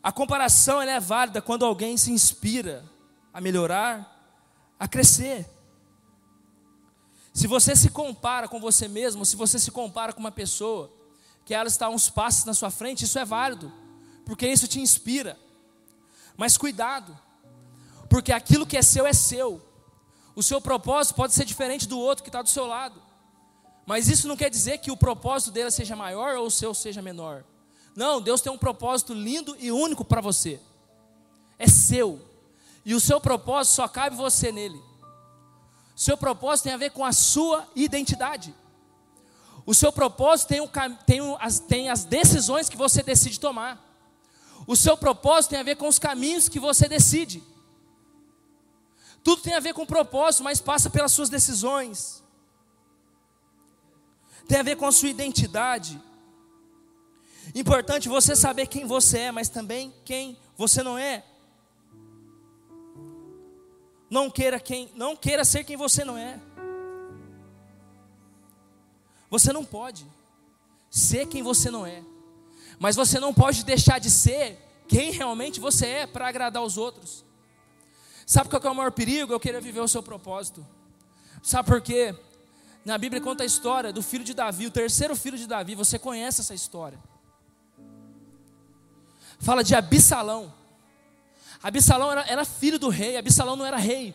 [0.02, 2.84] A comparação é válida quando alguém se inspira
[3.32, 4.36] a melhorar,
[4.78, 5.48] a crescer.
[7.32, 10.92] Se você se compara com você mesmo, se você se compara com uma pessoa
[11.44, 13.72] que ela está uns passos na sua frente, isso é válido,
[14.24, 15.38] porque isso te inspira.
[16.36, 17.18] Mas cuidado,
[18.08, 19.62] porque aquilo que é seu é seu.
[20.34, 23.07] O seu propósito pode ser diferente do outro que está do seu lado.
[23.88, 27.00] Mas isso não quer dizer que o propósito dele seja maior ou o seu seja
[27.00, 27.42] menor.
[27.96, 30.60] Não, Deus tem um propósito lindo e único para você.
[31.58, 32.20] É seu.
[32.84, 34.78] E o seu propósito só cabe você nele.
[35.96, 38.54] O seu propósito tem a ver com a sua identidade.
[39.64, 40.68] O seu propósito tem, um,
[41.06, 43.82] tem, as, tem as decisões que você decide tomar.
[44.66, 47.42] O seu propósito tem a ver com os caminhos que você decide.
[49.24, 52.22] Tudo tem a ver com propósito, mas passa pelas suas decisões
[54.48, 56.00] tem a ver com a sua identidade.
[57.54, 61.22] Importante você saber quem você é, mas também quem você não é.
[64.10, 66.40] Não queira quem, não queira ser quem você não é.
[69.30, 70.06] Você não pode
[70.90, 72.02] ser quem você não é.
[72.78, 74.58] Mas você não pode deixar de ser
[74.88, 77.22] quem realmente você é para agradar os outros.
[78.24, 79.32] Sabe qual é o maior perigo?
[79.32, 80.66] Eu querer viver o seu propósito.
[81.42, 82.14] Sabe por quê?
[82.84, 85.74] Na Bíblia conta a história do filho de Davi, o terceiro filho de Davi.
[85.74, 86.98] Você conhece essa história?
[89.38, 90.52] Fala de Absalão.
[91.62, 94.14] Absalão era, era filho do rei, Absalão não era rei.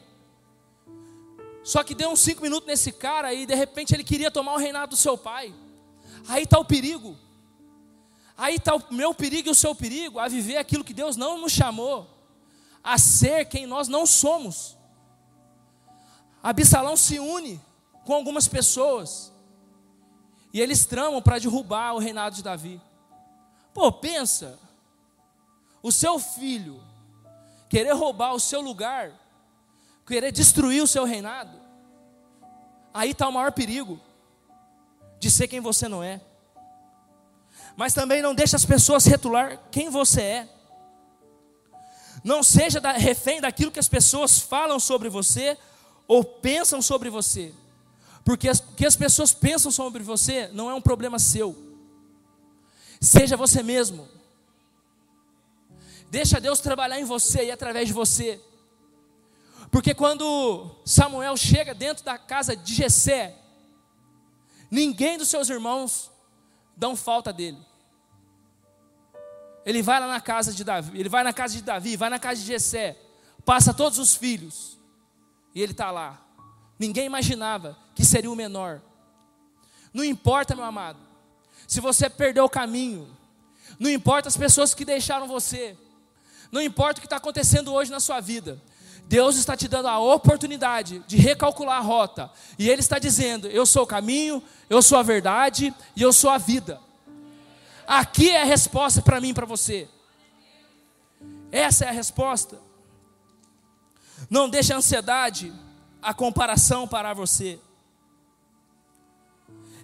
[1.63, 4.57] Só que deu uns cinco minutos nesse cara e de repente ele queria tomar o
[4.57, 5.53] reinado do seu pai.
[6.27, 7.17] Aí está o perigo.
[8.37, 11.37] Aí está o meu perigo e o seu perigo a viver aquilo que Deus não
[11.37, 12.09] nos chamou,
[12.83, 14.77] a ser quem nós não somos.
[16.41, 17.61] Absalão se une
[18.05, 19.31] com algumas pessoas
[20.53, 22.79] e eles tramam para derrubar o reinado de Davi.
[23.73, 24.59] Pô, pensa,
[25.81, 26.79] o seu filho
[27.67, 29.11] querer roubar o seu lugar,
[30.05, 31.59] querer destruir o seu reinado,
[32.93, 33.99] aí está o maior perigo
[35.19, 36.21] de ser quem você não é.
[37.75, 40.49] Mas também não deixe as pessoas retular quem você é.
[42.23, 45.57] Não seja refém daquilo que as pessoas falam sobre você
[46.07, 47.53] ou pensam sobre você.
[48.23, 51.55] Porque o que as pessoas pensam sobre você não é um problema seu.
[53.01, 54.07] Seja você mesmo.
[56.09, 58.39] Deixa Deus trabalhar em você e através de você.
[59.69, 63.35] Porque quando Samuel chega dentro da casa de Jessé,
[64.69, 66.11] ninguém dos seus irmãos
[66.77, 67.57] dão falta dele.
[69.65, 72.19] Ele vai lá na casa de Davi, ele vai na casa de Davi, vai na
[72.19, 72.97] casa de Jessé,
[73.45, 74.77] passa todos os filhos,
[75.55, 76.21] e ele está lá.
[76.77, 78.81] Ninguém imaginava que seria o menor.
[79.93, 80.99] Não importa, meu amado,
[81.67, 83.07] se você perdeu o caminho,
[83.79, 85.77] não importa as pessoas que deixaram você,
[86.51, 88.61] não importa o que está acontecendo hoje na sua vida,
[89.05, 93.65] Deus está te dando a oportunidade de recalcular a rota, e Ele está dizendo: Eu
[93.65, 96.79] sou o caminho, eu sou a verdade e eu sou a vida.
[97.85, 99.89] Aqui é a resposta para mim e para você.
[101.51, 102.59] Essa é a resposta.
[104.29, 105.53] Não deixe a ansiedade,
[106.01, 107.59] a comparação parar você.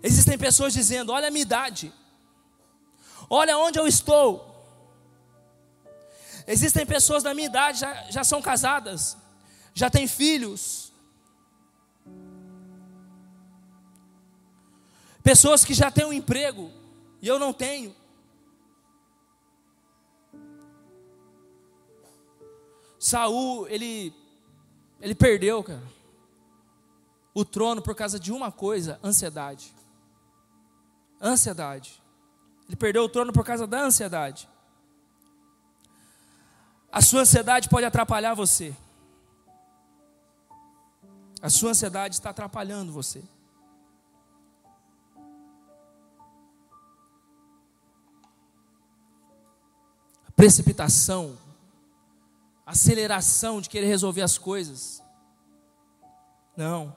[0.02, 1.94] Existem pessoas dizendo: Olha a minha idade,
[3.30, 4.48] olha onde eu estou.
[6.48, 9.18] Existem pessoas da minha idade, já, já são casadas,
[9.74, 10.92] já têm filhos.
[15.22, 16.72] Pessoas que já têm um emprego
[17.22, 17.96] e eu não tenho.
[22.98, 24.14] Saul, ele
[25.02, 25.82] ele perdeu, cara,
[27.34, 29.74] o trono por causa de uma coisa, ansiedade.
[31.22, 32.02] Ansiedade.
[32.68, 34.48] Ele perdeu o trono por causa da ansiedade.
[36.92, 38.76] A sua ansiedade pode atrapalhar você.
[41.42, 43.24] A sua ansiedade está atrapalhando você.
[50.28, 51.38] A precipitação,
[52.66, 55.02] a aceleração de querer resolver as coisas.
[56.56, 56.96] Não.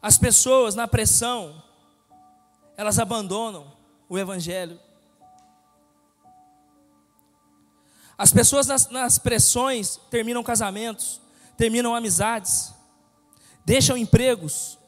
[0.00, 1.62] As pessoas na pressão,
[2.80, 3.70] elas abandonam
[4.08, 4.80] o Evangelho.
[8.16, 11.20] As pessoas nas, nas pressões terminam casamentos,
[11.58, 12.72] terminam amizades,
[13.66, 14.78] deixam empregos,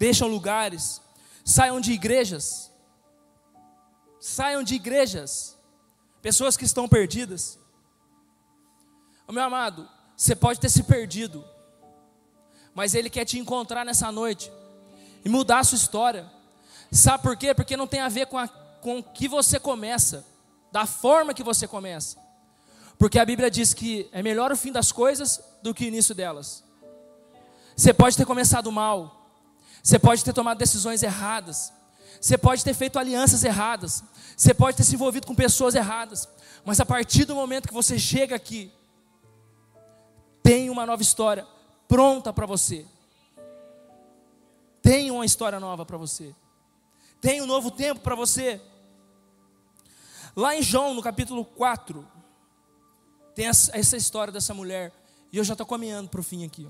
[0.00, 1.00] deixam lugares,
[1.44, 2.72] saiam de igrejas,
[4.18, 5.56] saiam de igrejas,
[6.20, 7.56] pessoas que estão perdidas.
[9.28, 11.44] O meu amado, você pode ter se perdido,
[12.74, 14.50] mas Ele quer te encontrar nessa noite
[15.24, 16.30] e mudar a sua história.
[16.90, 17.54] Sabe por quê?
[17.54, 20.26] Porque não tem a ver com, a, com o que você começa,
[20.70, 22.16] da forma que você começa.
[22.98, 26.14] Porque a Bíblia diz que é melhor o fim das coisas do que o início
[26.14, 26.64] delas.
[27.76, 29.28] Você pode ter começado mal,
[29.82, 31.72] você pode ter tomado decisões erradas,
[32.20, 34.04] você pode ter feito alianças erradas,
[34.36, 36.28] você pode ter se envolvido com pessoas erradas,
[36.64, 38.72] mas a partir do momento que você chega aqui,
[40.42, 41.46] tem uma nova história
[41.88, 42.86] pronta para você.
[44.82, 46.34] Tem uma história nova para você.
[47.20, 48.60] Tem um novo tempo para você.
[50.34, 52.06] Lá em João, no capítulo 4,
[53.34, 54.92] tem essa história dessa mulher.
[55.32, 56.68] E eu já estou caminhando para o fim aqui.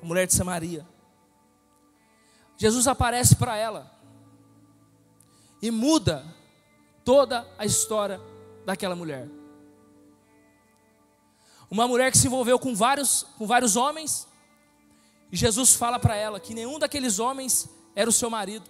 [0.00, 0.86] A mulher de Samaria.
[2.56, 3.90] Jesus aparece para ela
[5.60, 6.24] e muda
[7.04, 8.20] toda a história
[8.64, 9.28] daquela mulher.
[11.70, 14.26] Uma mulher que se envolveu com vários, com vários homens,
[15.30, 18.68] e Jesus fala para ela que nenhum daqueles homens era o seu marido.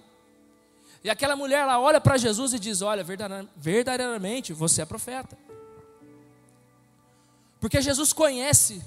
[1.02, 3.04] E aquela mulher lá olha para Jesus e diz: Olha,
[3.56, 5.38] verdadeiramente você é profeta.
[7.60, 8.82] Porque Jesus conhece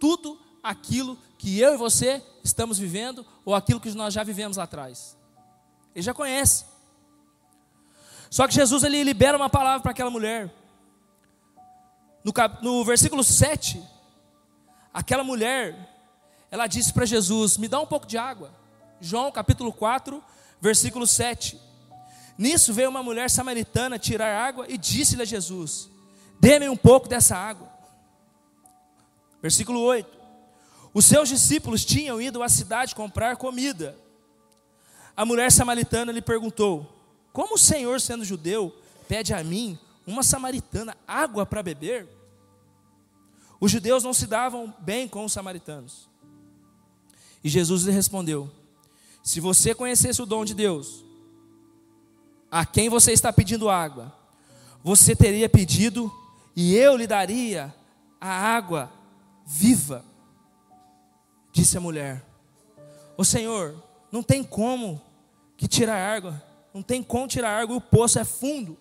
[0.00, 4.64] tudo aquilo que eu e você estamos vivendo ou aquilo que nós já vivemos lá
[4.64, 5.16] atrás.
[5.94, 6.64] Ele já conhece.
[8.30, 10.52] Só que Jesus ele libera uma palavra para aquela mulher.
[12.24, 13.80] No, cap, no versículo 7,
[14.92, 15.93] aquela mulher,
[16.54, 18.54] ela disse para Jesus: Me dá um pouco de água.
[19.00, 20.22] João capítulo 4,
[20.60, 21.60] versículo 7.
[22.38, 25.90] Nisso veio uma mulher samaritana tirar água e disse-lhe a Jesus:
[26.38, 27.68] Dê-me um pouco dessa água.
[29.42, 30.08] Versículo 8.
[30.94, 33.98] Os seus discípulos tinham ido à cidade comprar comida.
[35.16, 36.88] A mulher samaritana lhe perguntou:
[37.32, 38.72] Como o Senhor, sendo judeu,
[39.08, 39.76] pede a mim,
[40.06, 42.06] uma samaritana, água para beber?
[43.58, 46.13] Os judeus não se davam bem com os samaritanos.
[47.44, 48.50] E Jesus lhe respondeu:
[49.22, 51.04] Se você conhecesse o dom de Deus,
[52.50, 54.12] a quem você está pedindo água,
[54.82, 56.10] você teria pedido
[56.56, 57.74] e eu lhe daria
[58.18, 58.90] a água
[59.44, 60.02] viva.
[61.52, 62.24] Disse a mulher:
[63.16, 63.74] O Senhor,
[64.10, 65.00] não tem como
[65.56, 66.42] que tirar água,
[66.72, 68.78] não tem como tirar água, o poço é fundo.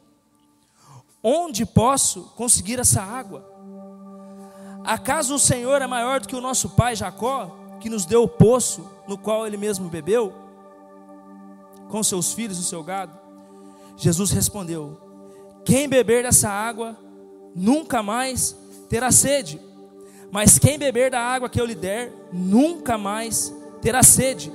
[1.22, 3.51] Onde posso conseguir essa água?
[4.86, 8.27] Acaso o Senhor é maior do que o nosso pai Jacó, que nos deu o
[8.29, 10.34] poço no qual ele mesmo bebeu,
[11.89, 13.11] com seus filhos e o seu gado?
[13.97, 14.97] Jesus respondeu:
[15.65, 16.95] Quem beber dessa água
[17.53, 18.55] nunca mais
[18.88, 19.59] terá sede,
[20.31, 24.49] mas quem beber da água que eu lhe der, nunca mais terá sede.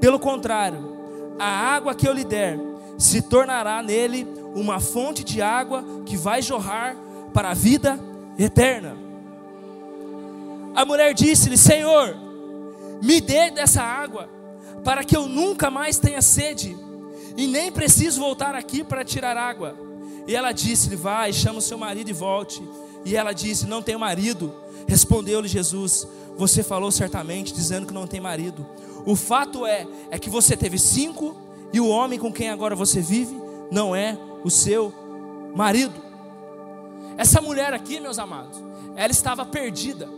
[0.00, 0.96] Pelo contrário,
[1.40, 2.56] a água que eu lhe der
[2.96, 6.94] se tornará nele uma fonte de água que vai jorrar
[7.34, 7.98] para a vida
[8.38, 8.96] eterna.
[10.72, 12.29] A mulher disse-lhe: Senhor,
[13.02, 14.28] me dê dessa água,
[14.84, 16.76] para que eu nunca mais tenha sede,
[17.36, 19.76] e nem preciso voltar aqui para tirar água.
[20.26, 22.62] E ela disse-lhe: Vai, chama o seu marido e volte.
[23.04, 24.54] E ela disse: Não tenho marido.
[24.86, 28.66] Respondeu-lhe Jesus: Você falou certamente, dizendo que não tem marido.
[29.06, 31.36] O fato é, é que você teve cinco
[31.72, 33.34] e o homem com quem agora você vive
[33.70, 34.92] não é o seu
[35.54, 35.94] marido.
[37.16, 38.62] Essa mulher aqui, meus amados,
[38.96, 40.08] ela estava perdida.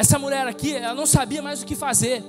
[0.00, 2.24] Essa mulher aqui, ela não sabia mais o que fazer.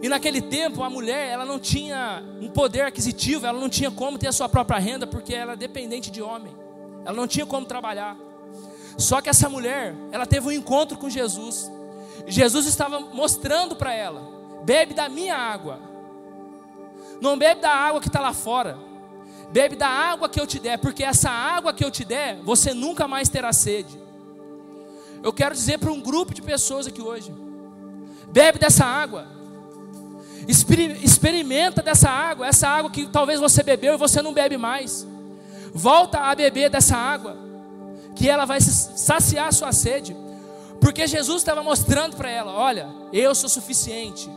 [0.00, 4.16] E naquele tempo, a mulher, ela não tinha um poder aquisitivo, ela não tinha como
[4.16, 6.56] ter a sua própria renda, porque ela era dependente de homem.
[7.04, 8.16] Ela não tinha como trabalhar.
[8.96, 11.68] Só que essa mulher, ela teve um encontro com Jesus.
[12.28, 14.22] Jesus estava mostrando para ela:
[14.62, 15.80] bebe da minha água.
[17.20, 18.78] Não bebe da água que está lá fora.
[19.50, 22.72] Bebe da água que eu te der, porque essa água que eu te der, você
[22.72, 24.05] nunca mais terá sede.
[25.26, 27.34] Eu quero dizer para um grupo de pessoas aqui hoje:
[28.30, 29.26] bebe dessa água.
[31.02, 35.04] Experimenta dessa água, essa água que talvez você bebeu e você não bebe mais.
[35.74, 37.36] Volta a beber dessa água,
[38.14, 40.16] que ela vai saciar a sua sede.
[40.80, 44.30] Porque Jesus estava mostrando para ela: olha, eu sou suficiente.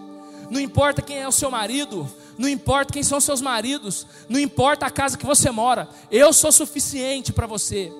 [0.49, 4.87] Não importa quem é o seu marido, não importa quem são seus maridos, não importa
[4.87, 7.93] a casa que você mora, eu sou suficiente para você.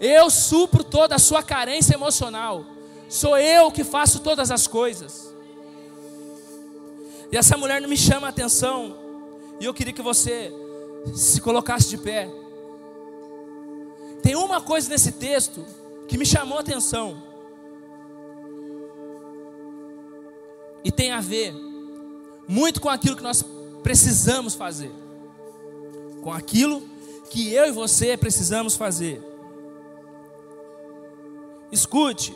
[0.00, 2.64] Eu supro toda a sua carência emocional.
[3.08, 5.34] Sou eu que faço todas as coisas.
[7.30, 8.96] E essa mulher não me chama a atenção.
[9.60, 10.52] E eu queria que você
[11.14, 12.30] se colocasse de pé.
[14.22, 15.64] Tem uma coisa nesse texto
[16.08, 17.22] que me chamou a atenção.
[20.84, 21.54] E tem a ver
[22.46, 23.44] muito com aquilo que nós
[23.82, 24.90] precisamos fazer.
[26.22, 26.82] Com aquilo
[27.30, 29.35] que eu e você precisamos fazer.
[31.70, 32.34] Escute.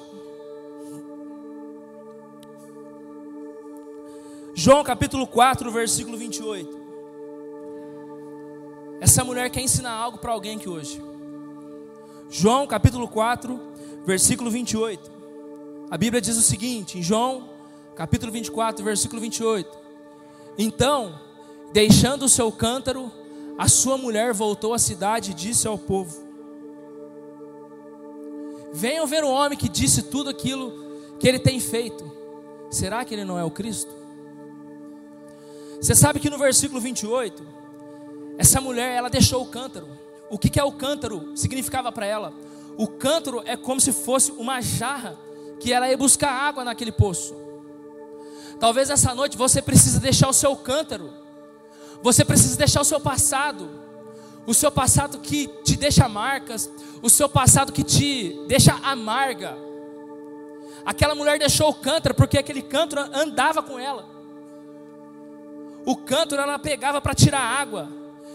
[4.55, 6.81] João capítulo 4, versículo 28.
[9.01, 11.03] Essa mulher quer ensinar algo para alguém aqui hoje.
[12.29, 13.59] João capítulo 4,
[14.05, 15.11] versículo 28.
[15.91, 17.49] A Bíblia diz o seguinte, em João
[17.97, 19.79] capítulo 24, versículo 28.
[20.59, 21.19] Então,
[21.73, 23.11] deixando o seu cântaro,
[23.57, 26.30] a sua mulher voltou à cidade e disse ao povo:
[28.73, 30.73] Venham ver o homem que disse tudo aquilo
[31.19, 32.11] que ele tem feito.
[32.71, 33.91] Será que ele não é o Cristo?
[35.81, 37.43] Você sabe que no versículo 28,
[38.39, 39.89] essa mulher, ela deixou o cântaro.
[40.31, 41.37] O que, que é o cântaro?
[41.37, 42.33] Significava para ela.
[42.77, 45.19] O cântaro é como se fosse uma jarra
[45.59, 47.35] que ela ia buscar água naquele poço.
[48.59, 51.13] Talvez essa noite você precise deixar o seu cântaro.
[52.03, 53.69] Você precisa deixar o seu passado.
[54.47, 56.71] O seu passado que te deixa marcas,
[57.03, 59.57] o seu passado que te deixa amarga.
[60.85, 64.09] Aquela mulher deixou o cântaro porque aquele cântaro andava com ela.
[65.85, 67.89] O cântaro ela pegava para tirar água.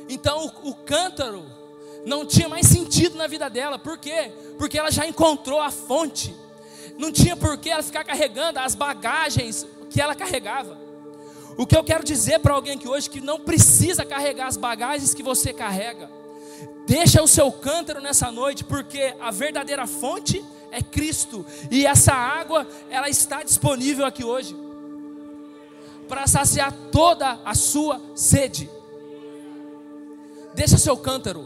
[0.07, 1.43] Então o, o cântaro
[2.05, 3.79] não tinha mais sentido na vida dela.
[3.79, 4.31] Por quê?
[4.57, 6.35] Porque ela já encontrou a fonte
[6.97, 10.77] não tinha por que ela ficar carregando as bagagens que ela carregava.
[11.57, 15.13] O que eu quero dizer para alguém aqui hoje que não precisa carregar as bagagens
[15.13, 16.09] que você carrega.
[16.85, 22.67] Deixa o seu cântaro nessa noite, porque a verdadeira fonte é Cristo, e essa água
[22.89, 24.55] ela está disponível aqui hoje
[26.07, 28.69] para saciar toda a sua sede.
[30.53, 31.45] Deixa seu cântaro,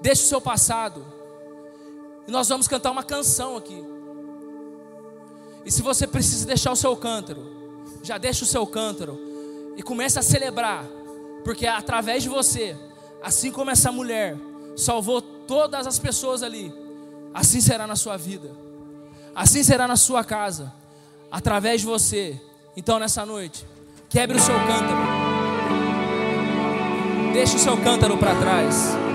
[0.00, 1.04] deixa o seu passado,
[2.26, 3.84] e nós vamos cantar uma canção aqui.
[5.64, 7.57] E se você precisa deixar o seu cântaro,
[8.02, 9.18] já deixa o seu cântaro
[9.76, 10.84] e comece a celebrar,
[11.44, 12.76] porque através de você,
[13.22, 14.36] assim como essa mulher
[14.76, 16.72] salvou todas as pessoas ali,
[17.32, 18.50] assim será na sua vida,
[19.34, 20.72] assim será na sua casa,
[21.30, 22.40] através de você.
[22.76, 23.64] Então nessa noite,
[24.08, 25.00] quebre o seu cântaro,
[27.32, 29.07] deixe o seu cântaro para trás.